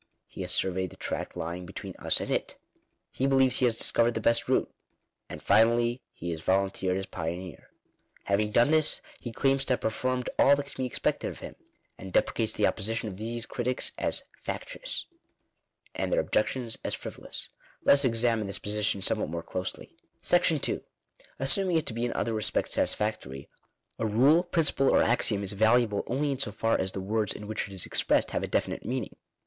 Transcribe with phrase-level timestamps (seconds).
[0.25, 2.57] He has surveyed the tract lying between us and it.
[3.11, 4.73] He believes he has dis covered the best route.
[5.29, 7.69] And finally he has volunteered as pioneer.
[8.23, 11.55] Having done this, he claims to have performed all that can be expected of him,
[11.99, 15.05] and deprecates the opposition of these critics as factious,
[15.93, 17.49] and their objections as frivolous*
[17.83, 19.95] Let us examine this position somewhat more closely.
[20.23, 23.49] Assuming it to be in other respects satisfactory,
[23.99, 27.45] a rule, principle, or axiom, is valuable only in so far as the words in
[27.45, 29.15] which it is expressed have a definite meaning.